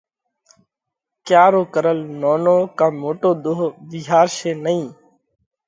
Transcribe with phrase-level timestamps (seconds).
[1.27, 4.83] ڪيا رو ڪرل نونو ڪا موٽو ۮوه وِيهارشي نئين۔